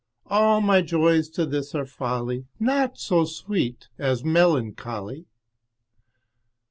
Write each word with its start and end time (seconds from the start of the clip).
All 0.25 0.61
my 0.61 0.81
joys 0.81 1.29
to 1.29 1.45
this 1.45 1.75
are 1.75 1.85
folly, 1.85 2.47
Naught 2.59 2.97
so 2.97 3.23
sweet 3.23 3.87
as 3.99 4.23
melancholy. 4.23 5.27